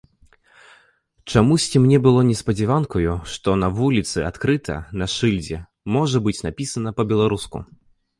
[1.33, 5.59] Чамусьці мне было неспадзяванкаю, што на вуліцы, адкрыта, на шыльдзе
[5.97, 7.63] можа быць напісана па-беларуску.